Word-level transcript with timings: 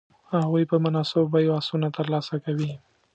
هغوی 0.33 0.63
په 0.71 0.75
مناسبو 0.85 1.29
بیو 1.33 1.55
آسونه 1.59 1.87
تر 1.97 2.05
لاسه 2.13 2.35
کوي. 2.45 2.71